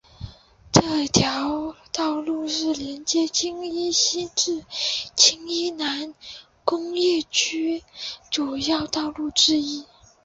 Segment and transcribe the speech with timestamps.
[0.71, 4.65] 这条道路是连接青衣西至
[5.15, 6.15] 青衣南
[6.65, 7.83] 工业区
[8.31, 9.85] 主要道路之一。